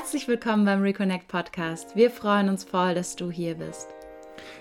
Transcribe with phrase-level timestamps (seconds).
[0.00, 1.96] Herzlich willkommen beim Reconnect Podcast.
[1.96, 3.88] Wir freuen uns voll, dass du hier bist.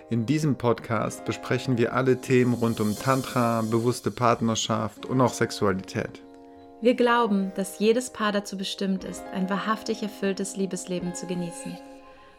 [0.10, 6.24] In diesem Podcast besprechen wir alle Themen rund um Tantra, bewusste Partnerschaft und auch Sexualität.
[6.82, 11.78] Wir glauben, dass jedes Paar dazu bestimmt ist, ein wahrhaftig erfülltes Liebesleben zu genießen.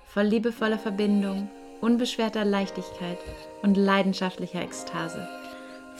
[0.04, 1.48] Voll liebevoller Verbindung,
[1.80, 3.18] unbeschwerter Leichtigkeit
[3.62, 5.28] und leidenschaftlicher Ekstase.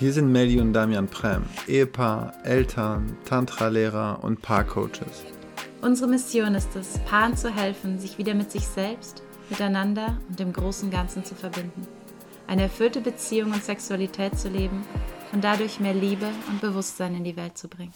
[0.00, 5.37] Wir sind Melly und Damian Prem, Ehepaar, Eltern, Tantra-Lehrer und Paarcoaches.
[5.80, 10.52] Unsere Mission ist es, Paaren zu helfen, sich wieder mit sich selbst, miteinander und dem
[10.52, 11.86] großen Ganzen zu verbinden.
[12.48, 14.84] Eine erfüllte Beziehung und Sexualität zu leben
[15.32, 17.92] und dadurch mehr Liebe und Bewusstsein in die Welt zu bringen.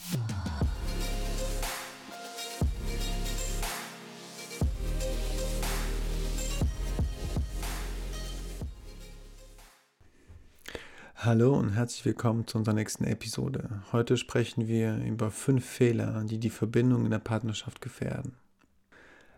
[11.25, 13.81] Hallo und herzlich willkommen zu unserer nächsten Episode.
[13.93, 18.35] Heute sprechen wir über fünf Fehler, die die Verbindung in der Partnerschaft gefährden.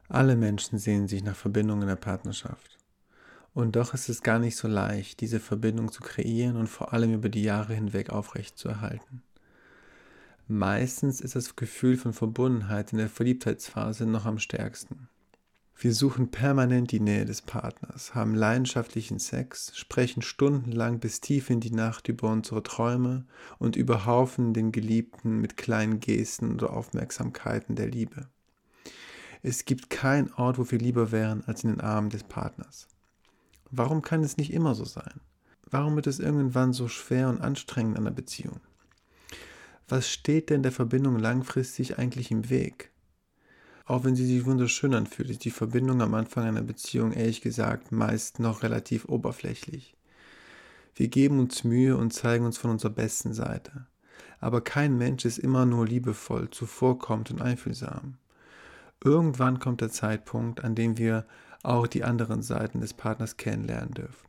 [0.09, 2.79] Alle Menschen sehen sich nach Verbindung in der Partnerschaft.
[3.53, 7.13] Und doch ist es gar nicht so leicht, diese Verbindung zu kreieren und vor allem
[7.13, 9.23] über die Jahre hinweg aufrechtzuerhalten.
[10.49, 15.11] Meistens ist das Gefühl von Verbundenheit in der Verliebtheitsphase noch am stärksten.
[15.77, 21.61] Wir suchen permanent die Nähe des Partners, haben leidenschaftlichen Sex, sprechen stundenlang bis tief in
[21.61, 23.27] die Nacht über unsere Träume
[23.59, 28.29] und überhaufen den Geliebten mit kleinen Gesten oder Aufmerksamkeiten der Liebe.
[29.43, 32.89] Es gibt keinen Ort, wo wir lieber wären als in den Armen des Partners.
[33.71, 35.21] Warum kann es nicht immer so sein?
[35.69, 38.61] Warum wird es irgendwann so schwer und anstrengend an der Beziehung?
[39.89, 42.94] Was steht denn der Verbindung langfristig eigentlich im Weg?
[43.87, 47.93] Auch wenn sie sich wunderschön anfühlt, ist die Verbindung am Anfang einer Beziehung ehrlich gesagt
[47.93, 49.95] meist noch relativ oberflächlich.
[50.95, 53.87] Wir geben uns Mühe und zeigen uns von unserer besten Seite.
[54.41, 58.17] Aber kein Mensch ist immer nur liebevoll, zuvorkommend und einfühlsam.
[59.03, 61.27] Irgendwann kommt der Zeitpunkt, an dem wir
[61.63, 64.29] auch die anderen Seiten des Partners kennenlernen dürfen.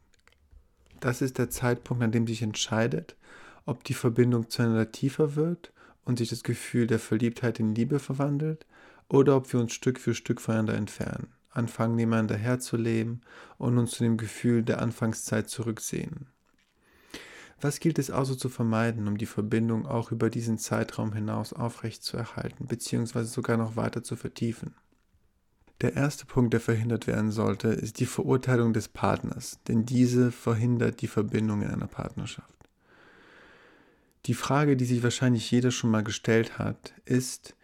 [1.00, 3.16] Das ist der Zeitpunkt, an dem sich entscheidet,
[3.66, 5.72] ob die Verbindung zueinander tiefer wird
[6.04, 8.66] und sich das Gefühl der Verliebtheit in Liebe verwandelt
[9.10, 13.22] oder ob wir uns Stück für Stück voneinander entfernen, anfangen nebeneinander herzuleben
[13.58, 16.28] und uns zu dem Gefühl der Anfangszeit zurücksehen.
[17.62, 22.68] Was gilt es also zu vermeiden, um die Verbindung auch über diesen Zeitraum hinaus aufrechtzuerhalten,
[22.68, 24.76] beziehungsweise sogar noch weiter zu vertiefen?
[25.82, 31.02] Der erste Punkt, der verhindert werden sollte, ist die Verurteilung des Partners, denn diese verhindert
[31.02, 32.54] die Verbindung in einer Partnerschaft.
[34.26, 37.56] Die Frage, die sich wahrscheinlich jeder schon mal gestellt hat, ist,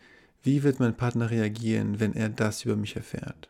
[0.43, 3.49] wie wird mein Partner reagieren, wenn er das über mich erfährt?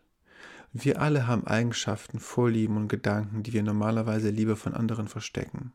[0.73, 5.73] Wir alle haben Eigenschaften, Vorlieben und Gedanken, die wir normalerweise lieber von anderen verstecken.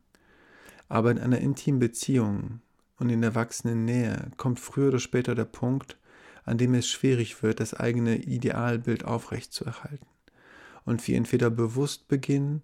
[0.88, 2.60] Aber in einer intimen Beziehung
[2.98, 5.98] und in erwachsenen Nähe kommt früher oder später der Punkt,
[6.44, 10.06] an dem es schwierig wird, das eigene Idealbild aufrechtzuerhalten.
[10.84, 12.62] Und wir entweder bewusst beginnen,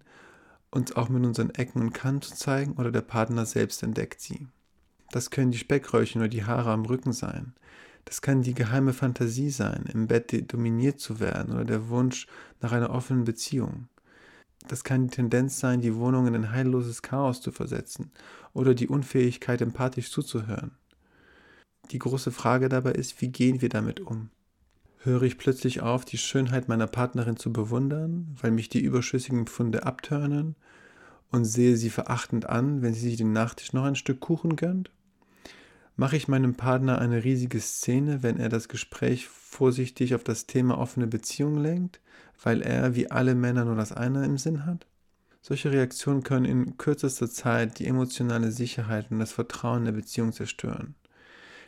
[0.71, 4.47] uns auch mit unseren Ecken und Kanten zu zeigen, oder der Partner selbst entdeckt sie.
[5.11, 7.53] Das können die Speckröllchen oder die Haare am Rücken sein.
[8.05, 12.27] Das kann die geheime Fantasie sein, im Bett dominiert zu werden oder der Wunsch
[12.61, 13.87] nach einer offenen Beziehung.
[14.67, 18.11] Das kann die Tendenz sein, die Wohnung in ein heilloses Chaos zu versetzen
[18.53, 20.71] oder die Unfähigkeit, empathisch zuzuhören.
[21.91, 24.29] Die große Frage dabei ist, wie gehen wir damit um?
[24.99, 29.85] Höre ich plötzlich auf, die Schönheit meiner Partnerin zu bewundern, weil mich die überschüssigen Pfunde
[29.85, 30.55] abtörnen
[31.29, 34.91] und sehe sie verachtend an, wenn sie sich den Nachtisch noch ein Stück Kuchen gönnt?
[35.95, 40.77] Mache ich meinem Partner eine riesige Szene, wenn er das Gespräch vorsichtig auf das Thema
[40.77, 41.99] offene Beziehung lenkt,
[42.41, 44.87] weil er wie alle Männer nur das eine im Sinn hat?
[45.41, 50.95] Solche Reaktionen können in kürzester Zeit die emotionale Sicherheit und das Vertrauen der Beziehung zerstören.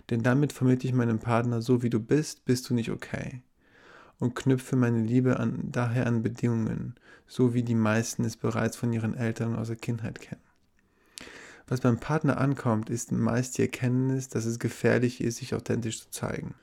[0.10, 3.42] Denn damit vermittle ich meinem Partner, so wie du bist, bist du nicht okay.
[4.18, 6.96] Und knüpfe meine Liebe an, daher an Bedingungen,
[7.28, 10.45] so wie die meisten es bereits von ihren Eltern aus der Kindheit kennen.
[11.68, 16.12] Was beim Partner ankommt, ist meist die Erkenntnis, dass es gefährlich ist, sich authentisch zu
[16.12, 16.54] zeigen.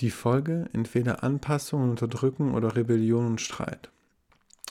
[0.00, 3.90] Die Folge entweder Anpassung und Unterdrücken oder Rebellion und Streit.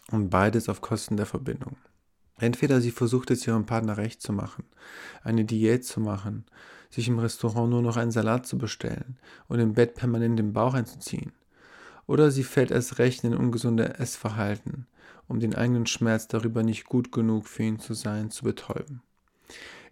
[0.10, 1.78] Und beides auf Kosten der Verbindung.
[2.38, 4.64] Entweder sie versucht es ihrem Partner recht zu machen,
[5.24, 6.46] eine Diät zu machen,
[6.90, 10.74] sich im Restaurant nur noch einen Salat zu bestellen und im Bett permanent den Bauch
[10.74, 11.34] einzuziehen.
[12.08, 14.88] Oder sie fällt erst recht in ein ungesundes Essverhalten,
[15.28, 19.02] um den eigenen Schmerz darüber nicht gut genug für ihn zu sein, zu betäuben.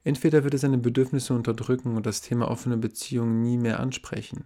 [0.04, 4.46] Entweder wird er seine Bedürfnisse unterdrücken und das Thema offene Beziehung nie mehr ansprechen.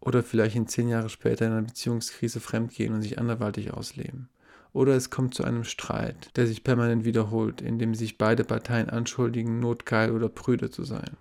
[0.00, 4.28] Oder vielleicht in zehn Jahre später in einer Beziehungskrise fremdgehen und sich anderweitig ausleben.
[4.72, 8.90] Oder es kommt zu einem Streit, der sich permanent wiederholt, in dem sich beide Parteien
[8.90, 11.16] anschuldigen, notgeil oder prüde zu sein.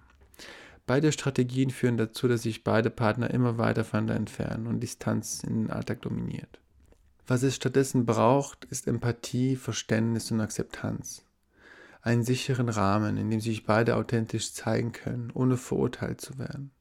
[0.86, 5.64] Beide Strategien führen dazu, dass sich beide Partner immer weiter voneinander entfernen und Distanz in
[5.64, 6.60] den Alltag dominiert.
[7.26, 11.26] Was es stattdessen braucht, ist Empathie, Verständnis und Akzeptanz.
[12.02, 16.72] Einen sicheren Rahmen, in dem sich beide authentisch zeigen können, ohne verurteilt zu werden.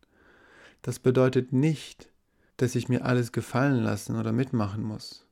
[0.83, 2.11] Das bedeutet nicht,
[2.57, 5.27] dass ich mir alles gefallen lassen oder mitmachen muss.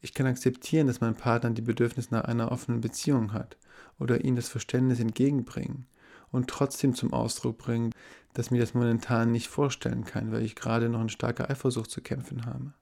[0.00, 3.56] Ich kann akzeptieren, dass mein Partner die Bedürfnis nach einer offenen Beziehung hat
[3.98, 5.86] oder ihm das Verständnis entgegenbringen
[6.30, 7.92] und trotzdem zum Ausdruck bringen,
[8.34, 12.02] dass mir das momentan nicht vorstellen kann, weil ich gerade noch in starker Eifersucht zu
[12.02, 12.72] kämpfen habe.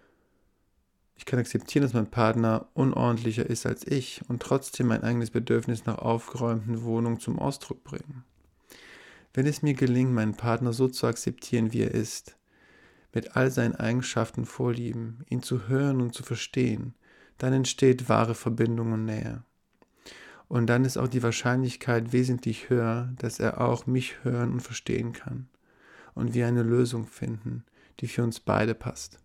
[1.16, 5.86] Ich kann akzeptieren, dass mein Partner unordentlicher ist als ich und trotzdem mein eigenes Bedürfnis
[5.86, 8.24] nach aufgeräumten Wohnungen zum Ausdruck bringen.
[9.32, 12.36] Wenn es mir gelingt, meinen Partner so zu akzeptieren, wie er ist,
[13.12, 16.94] mit all seinen Eigenschaften vorlieben, ihn zu hören und zu verstehen,
[17.38, 19.42] dann entsteht wahre Verbindung und Nähe.
[20.48, 25.12] Und dann ist auch die Wahrscheinlichkeit wesentlich höher, dass er auch mich hören und verstehen
[25.12, 25.48] kann
[26.14, 27.64] und wir eine Lösung finden,
[28.00, 29.18] die für uns beide passt.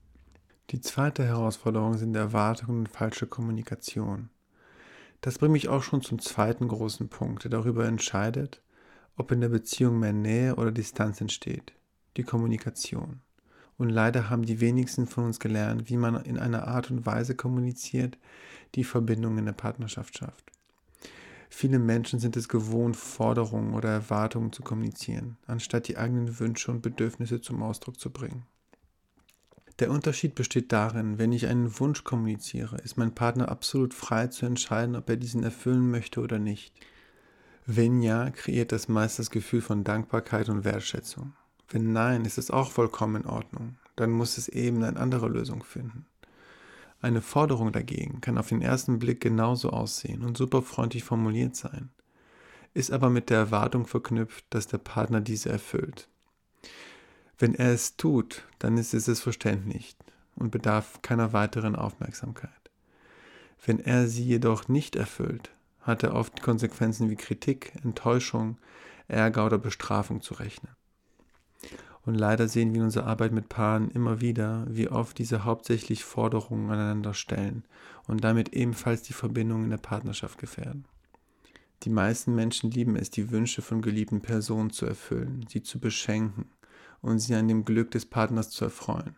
[0.71, 4.30] Die zweite Herausforderung sind Erwartungen und falsche Kommunikation.
[5.19, 8.62] Das bringt mich auch schon zum zweiten großen Punkt, der darüber entscheidet,
[9.18, 11.74] ob in der Beziehung mehr Nähe oder Distanz entsteht.
[12.18, 13.21] Die Kommunikation.
[13.80, 17.36] Und leider haben die wenigsten von uns gelernt, wie man in einer Art und Weise
[17.36, 18.19] kommuniziert,
[18.75, 20.51] die Verbindung in der Partnerschaft schafft.
[21.50, 26.83] Viele Menschen sind es gewohnt, Forderungen oder Erwartungen zu kommunizieren, anstatt die eigenen Wünsche und
[26.83, 28.45] Bedürfnisse zum Ausdruck zu bringen.
[29.79, 34.45] Der Unterschied besteht darin, wenn ich einen Wunsch kommuniziere, ist mein Partner absolut frei zu
[34.45, 36.73] entscheiden, ob er diesen erfüllen möchte oder nicht.
[37.65, 41.33] Wenn ja, kreiert das meist das Gefühl von Dankbarkeit und Wertschätzung.
[41.69, 43.77] Wenn nein, ist es auch vollkommen in Ordnung.
[43.95, 46.05] Dann muss es eben eine andere Lösung finden.
[47.01, 51.89] Eine Forderung dagegen kann auf den ersten Blick genauso aussehen und superfreundlich formuliert sein,
[52.73, 56.09] ist aber mit der Erwartung verknüpft, dass der Partner diese erfüllt.
[57.39, 59.95] Wenn er es tut, dann ist es es verständlich
[60.36, 62.51] und bedarf keiner weiteren Aufmerksamkeit.
[63.65, 65.50] Wenn er sie jedoch nicht erfüllt,
[65.80, 68.57] hat er oft Konsequenzen wie Kritik, Enttäuschung,
[69.07, 70.74] Ärger oder Bestrafung zu rechnen.
[72.06, 76.03] Und leider sehen wir in unserer Arbeit mit Paaren immer wieder, wie oft diese hauptsächlich
[76.03, 77.63] Forderungen aneinander stellen
[78.07, 80.86] und damit ebenfalls die Verbindung in der Partnerschaft gefährden.
[81.83, 86.50] Die meisten Menschen lieben es, die Wünsche von geliebten Personen zu erfüllen, sie zu beschenken,
[87.01, 89.16] und sie an dem Glück des Partners zu erfreuen.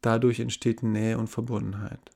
[0.00, 2.10] Dadurch entsteht Nähe und Verbundenheit.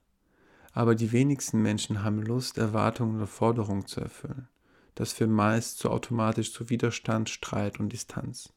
[0.72, 4.48] Aber die wenigsten Menschen haben Lust, Erwartungen oder Forderungen zu erfüllen.
[4.94, 8.52] Das führt meist zu automatisch zu Widerstand, Streit und Distanz.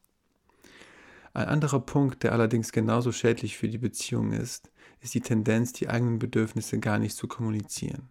[1.33, 4.69] Ein anderer Punkt, der allerdings genauso schädlich für die Beziehung ist,
[5.01, 8.09] ist die Tendenz, die eigenen Bedürfnisse gar nicht zu kommunizieren.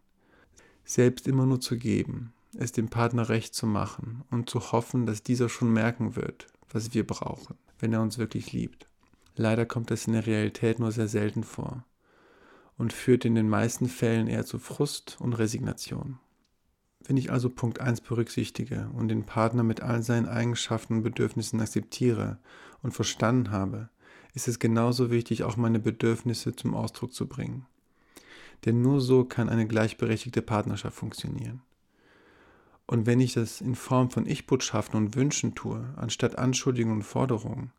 [0.85, 5.23] Selbst immer nur zu geben, es dem Partner recht zu machen und zu hoffen, dass
[5.23, 8.89] dieser schon merken wird, was wir brauchen wenn er uns wirklich liebt.
[9.35, 11.85] Leider kommt das in der Realität nur sehr selten vor
[12.79, 16.19] und führt in den meisten Fällen eher zu Frust und Resignation.
[17.05, 21.61] Wenn ich also Punkt 1 berücksichtige und den Partner mit all seinen Eigenschaften und Bedürfnissen
[21.61, 22.39] akzeptiere
[22.83, 23.89] und verstanden habe,
[24.33, 27.67] ist es genauso wichtig, auch meine Bedürfnisse zum Ausdruck zu bringen.
[28.65, 31.63] Denn nur so kann eine gleichberechtigte Partnerschaft funktionieren.
[32.87, 37.73] Und wenn ich das in Form von Ich-Botschaften und Wünschen tue, anstatt Anschuldigungen und Forderungen,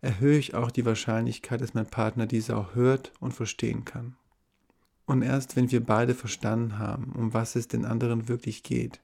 [0.00, 4.16] erhöhe ich auch die Wahrscheinlichkeit, dass mein Partner diese auch hört und verstehen kann.
[5.06, 9.00] Und erst wenn wir beide verstanden haben, um was es den anderen wirklich geht,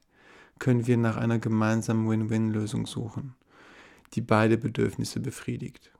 [0.59, 3.35] können wir nach einer gemeinsamen Win-Win-Lösung suchen,
[4.13, 5.91] die beide Bedürfnisse befriedigt.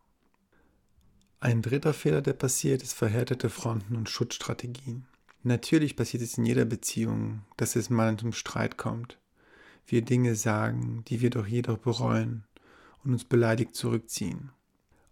[1.40, 5.06] Ein dritter Fehler, der passiert, ist verhärtete Fronten und Schutzstrategien.
[5.44, 9.20] Natürlich passiert es in jeder Beziehung, dass es mal zum Streit kommt
[9.88, 12.44] wir Dinge sagen, die wir doch jedoch bereuen
[13.04, 14.52] und uns beleidigt zurückziehen.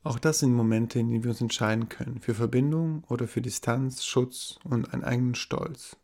[0.04, 4.06] Auch das sind Momente, in denen wir uns entscheiden können, für Verbindung oder für Distanz,
[4.06, 5.98] Schutz und einen eigenen Stolz.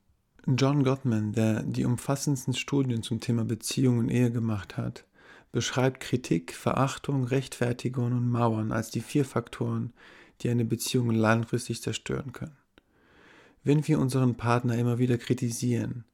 [0.47, 5.05] John Gottman, der die umfassendsten Studien zum Thema Beziehung und Ehe gemacht hat,
[5.51, 9.93] beschreibt Kritik, Verachtung, Rechtfertigung und Mauern als die vier Faktoren,
[10.41, 12.57] die eine Beziehung langfristig zerstören können.
[13.63, 16.05] Wenn wir unseren Partner immer wieder kritisieren,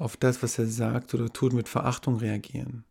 [0.00, 2.84] auf das, was er sagt oder tut, mit Verachtung reagieren,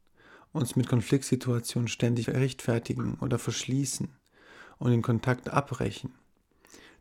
[0.53, 4.09] uns mit Konfliktsituationen ständig rechtfertigen oder verschließen
[4.77, 6.13] und den Kontakt abbrechen,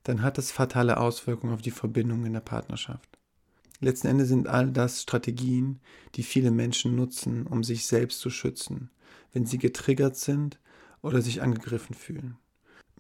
[0.04, 3.18] dann hat das fatale Auswirkungen auf die Verbindung in der Partnerschaft.
[3.80, 5.78] Letzten Endes sind all das Strategien,
[6.14, 8.90] die viele Menschen nutzen, um sich selbst zu schützen,
[9.34, 10.58] wenn sie getriggert sind
[11.02, 12.38] oder sich angegriffen fühlen.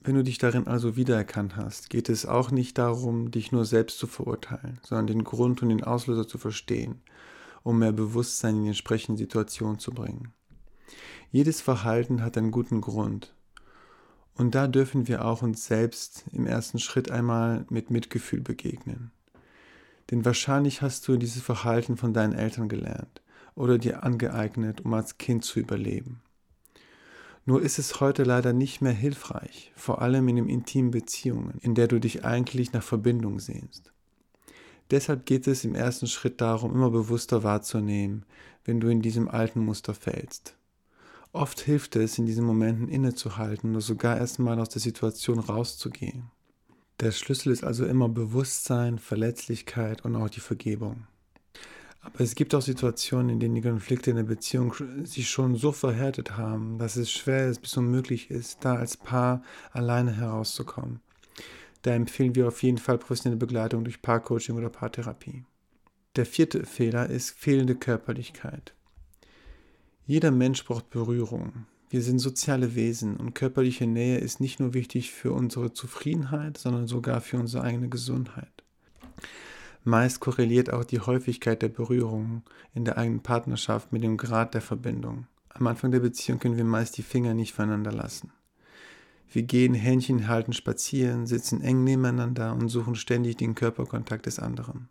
[0.00, 3.98] Wenn du dich darin also wiedererkannt hast, geht es auch nicht darum, dich nur selbst
[3.98, 7.02] zu verurteilen, sondern den Grund und den Auslöser zu verstehen,
[7.64, 10.32] um mehr Bewusstsein in die entsprechende Situation zu bringen.
[11.30, 13.34] Jedes Verhalten hat einen guten Grund.
[14.34, 19.10] Und da dürfen wir auch uns selbst im ersten Schritt einmal mit Mitgefühl begegnen.
[20.10, 23.20] Denn wahrscheinlich hast du dieses Verhalten von deinen Eltern gelernt
[23.56, 26.22] oder dir angeeignet, um als Kind zu überleben.
[27.48, 31.74] Nur ist es heute leider nicht mehr hilfreich, vor allem in den intimen Beziehungen, in
[31.74, 33.90] der du dich eigentlich nach Verbindung sehnst.
[34.90, 38.26] Deshalb geht es im ersten Schritt darum, immer bewusster wahrzunehmen,
[38.66, 40.58] wenn du in diesem alten Muster fällst.
[41.32, 46.30] Oft hilft es, in diesen Momenten innezuhalten oder sogar erstmal aus der Situation rauszugehen.
[47.00, 51.06] Der Schlüssel ist also immer Bewusstsein, Verletzlichkeit und auch die Vergebung.
[52.00, 54.72] Aber es gibt auch Situationen, in denen die Konflikte in der Beziehung
[55.04, 59.42] sich schon so verhärtet haben, dass es schwer ist bis unmöglich ist, da als Paar
[59.72, 61.00] alleine herauszukommen.
[61.82, 65.44] Da empfehlen wir auf jeden Fall professionelle Begleitung durch Paarcoaching oder Paartherapie.
[66.16, 68.74] Der vierte Fehler ist fehlende Körperlichkeit.
[70.06, 71.66] Jeder Mensch braucht Berührung.
[71.90, 76.86] Wir sind soziale Wesen und körperliche Nähe ist nicht nur wichtig für unsere Zufriedenheit, sondern
[76.86, 78.52] sogar für unsere eigene Gesundheit.
[79.88, 82.42] Meist korreliert auch die Häufigkeit der Berührungen
[82.74, 85.26] in der eigenen Partnerschaft mit dem Grad der Verbindung.
[85.48, 88.30] Am Anfang der Beziehung können wir meist die Finger nicht voneinander lassen.
[89.32, 94.90] Wir gehen Händchen halten spazieren, sitzen eng nebeneinander und suchen ständig den Körperkontakt des anderen.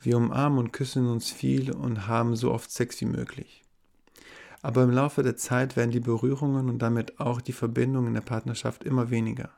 [0.00, 3.62] Wir umarmen und küssen uns viel und haben so oft Sex wie möglich.
[4.62, 8.22] Aber im Laufe der Zeit werden die Berührungen und damit auch die Verbindungen in der
[8.22, 9.50] Partnerschaft immer weniger.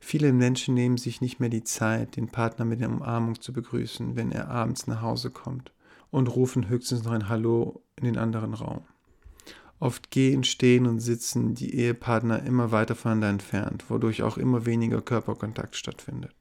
[0.00, 4.16] Viele Menschen nehmen sich nicht mehr die Zeit, den Partner mit der Umarmung zu begrüßen,
[4.16, 5.72] wenn er abends nach Hause kommt,
[6.10, 8.84] und rufen höchstens noch ein Hallo in den anderen Raum.
[9.80, 15.00] Oft gehen, stehen und sitzen die Ehepartner immer weiter voneinander entfernt, wodurch auch immer weniger
[15.00, 16.34] Körperkontakt stattfindet.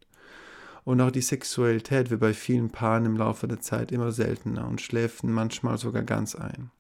[0.84, 4.82] Und auch die Sexualität wird bei vielen Paaren im Laufe der Zeit immer seltener und
[4.82, 6.72] schläft manchmal sogar ganz ein.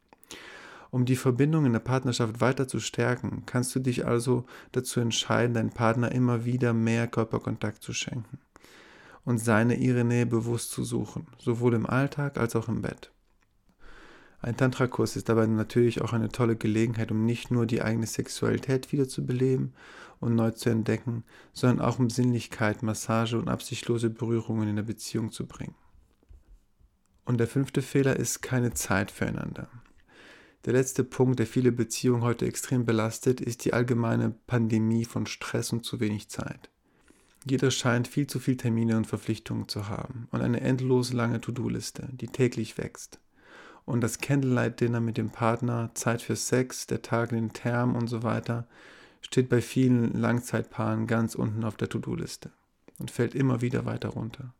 [0.89, 5.53] Um die Verbindung in der Partnerschaft weiter zu stärken, kannst du dich also dazu entscheiden,
[5.53, 8.39] deinem Partner immer wieder mehr Körperkontakt zu schenken
[9.25, 13.11] und seine ihre Nähe bewusst zu suchen, sowohl im Alltag als auch im Bett.
[14.39, 18.91] Ein Tantra-Kurs ist dabei natürlich auch eine tolle Gelegenheit, um nicht nur die eigene Sexualität
[18.91, 19.73] wiederzubeleben
[20.19, 25.31] und neu zu entdecken, sondern auch um Sinnlichkeit, Massage und absichtlose Berührungen in der Beziehung
[25.31, 25.75] zu bringen.
[27.25, 29.69] Und der fünfte Fehler ist keine Zeit füreinander.
[30.65, 35.71] Der letzte Punkt, der viele Beziehungen heute extrem belastet, ist die allgemeine Pandemie von Stress
[35.71, 36.69] und zu wenig Zeit.
[37.49, 42.09] Jeder scheint viel zu viele Termine und Verpflichtungen zu haben und eine endlos lange To-Do-Liste,
[42.11, 43.19] die täglich wächst.
[43.85, 48.07] Und das Candlelight-Dinner mit dem Partner, Zeit für Sex, der Tag in den Thermen und
[48.07, 48.67] so weiter,
[49.21, 52.51] steht bei vielen Langzeitpaaren ganz unten auf der To-Do-Liste
[52.99, 54.53] und fällt immer wieder weiter runter.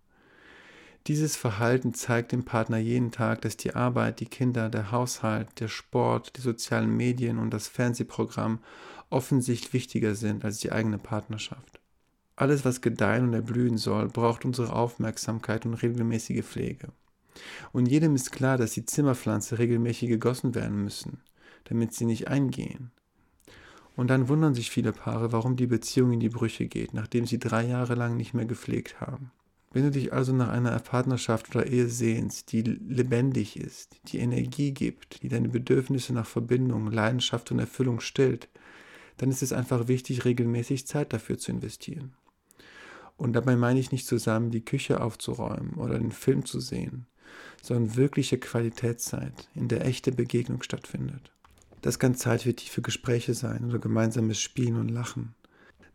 [1.07, 5.69] Dieses Verhalten zeigt dem Partner jeden Tag, dass die Arbeit, die Kinder, der Haushalt, der
[5.69, 8.59] Sport, die sozialen Medien und das Fernsehprogramm
[9.09, 11.79] offensichtlich wichtiger sind als die eigene Partnerschaft.
[12.35, 16.89] Alles, was gedeihen und erblühen soll, braucht unsere Aufmerksamkeit und regelmäßige Pflege.
[17.71, 21.21] Und jedem ist klar, dass die Zimmerpflanze regelmäßig gegossen werden müssen,
[21.63, 22.91] damit sie nicht eingehen.
[23.95, 27.39] Und dann wundern sich viele Paare, warum die Beziehung in die Brüche geht, nachdem sie
[27.39, 29.31] drei Jahre lang nicht mehr gepflegt haben.
[29.71, 34.71] Wenn du dich also nach einer Partnerschaft oder Ehe sehnst, die lebendig ist, die Energie
[34.71, 38.47] gibt, die deine Bedürfnisse nach Verbindung, Leidenschaft und Erfüllung stillt,
[39.17, 42.13] dann ist es einfach wichtig, regelmäßig Zeit dafür zu investieren.
[43.17, 47.07] Und dabei meine ich nicht zusammen, die Küche aufzuräumen oder den Film zu sehen,
[47.61, 51.31] sondern wirkliche Qualitätszeit, in der echte Begegnung stattfindet.
[51.81, 55.35] Das kann Zeit für tiefe Gespräche sein oder gemeinsames Spielen und Lachen.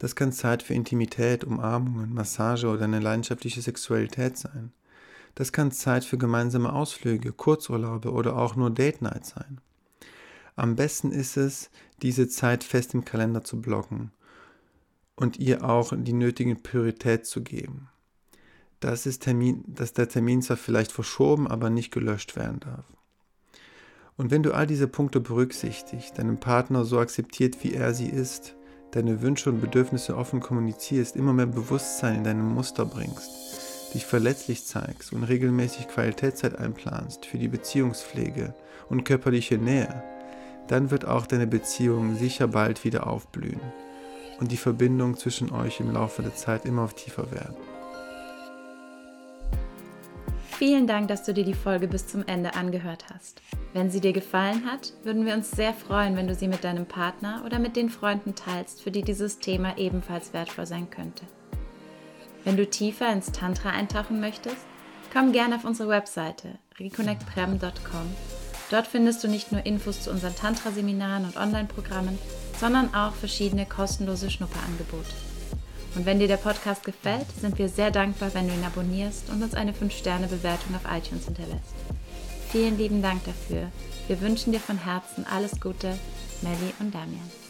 [0.02, 4.72] Das kann Zeit für Intimität, Umarmungen, Massage oder eine leidenschaftliche Sexualität sein.
[5.36, 9.60] Das kann Zeit für gemeinsame Ausflüge, Kurzurlaube oder auch nur Date Night sein.
[10.56, 11.70] Am besten ist es,
[12.02, 14.10] diese Zeit fest im Kalender zu blocken
[15.14, 17.88] und ihr auch die nötige Priorität zu geben.
[18.80, 22.86] Das ist Termin, dass der Termin zwar vielleicht verschoben, aber nicht gelöscht werden darf.
[24.16, 28.56] Und wenn du all diese Punkte berücksichtigst, deinen Partner so akzeptiert, wie er sie ist,
[28.92, 33.30] deine Wünsche und Bedürfnisse offen kommunizierst, immer mehr Bewusstsein in deinem Muster bringst,
[33.94, 38.54] dich verletzlich zeigst und regelmäßig Qualitätszeit einplanst für die Beziehungspflege
[38.88, 40.02] und körperliche Nähe,
[40.68, 43.60] dann wird auch deine Beziehung sicher bald wieder aufblühen
[44.38, 47.71] und die Verbindung zwischen euch im Laufe der Zeit immer tiefer werden.
[50.64, 53.42] Vielen Dank, dass du dir die Folge bis zum Ende angehört hast.
[53.72, 56.86] Wenn sie dir gefallen hat, würden wir uns sehr freuen, wenn du sie mit deinem
[56.86, 61.24] Partner oder mit den Freunden teilst, für die dieses Thema ebenfalls wertvoll sein könnte.
[62.44, 64.64] Wenn du tiefer ins Tantra eintauchen möchtest,
[65.12, 68.14] komm gerne auf unsere Webseite reconnectprem.com.
[68.70, 72.16] Dort findest du nicht nur Infos zu unseren Tantra-Seminaren und Online-Programmen,
[72.60, 75.31] sondern auch verschiedene kostenlose Schnupperangebote.
[75.94, 79.42] Und wenn dir der Podcast gefällt, sind wir sehr dankbar, wenn du ihn abonnierst und
[79.42, 81.74] uns eine 5-Sterne-Bewertung auf iTunes hinterlässt.
[82.50, 83.68] Vielen lieben Dank dafür.
[84.08, 85.98] Wir wünschen dir von Herzen alles Gute,
[86.40, 87.41] Melly und Damian.